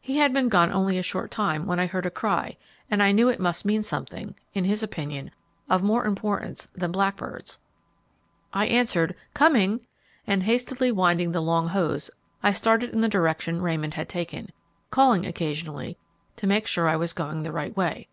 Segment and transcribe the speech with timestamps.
[0.00, 2.56] He had been gone only a short time when I heard a cry,
[2.88, 5.32] and I knew it must mean something, in his opinion,
[5.68, 7.58] of more importance than blackbirds.
[8.52, 9.80] I answered "Coming,"
[10.28, 12.08] and hastily winding the long hose,
[12.40, 14.50] I started in the direction Raymond had taken,
[14.92, 15.98] calling occasionally
[16.36, 18.06] to make sure I was going the right way.